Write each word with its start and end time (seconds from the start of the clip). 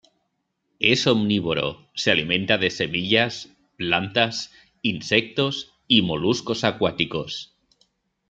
Es 0.79 1.05
omnívoro; 1.05 1.87
se 1.93 2.09
alimenta 2.09 2.57
de 2.57 2.71
semillas, 2.71 3.49
plantas, 3.77 4.51
insectos 4.81 5.75
y 5.87 6.01
moluscos 6.01 6.63
acuáticos. 6.63 7.55